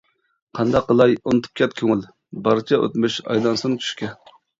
[0.59, 2.01] قانداق قىلاي، ئۇنتۇپ كەت كۆڭۈل،
[2.47, 4.11] بارچە ئۆتمۈش ئايلانسۇن چۈشكە.